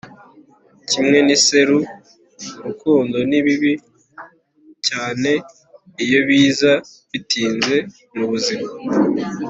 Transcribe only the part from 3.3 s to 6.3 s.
bibi cyane iyo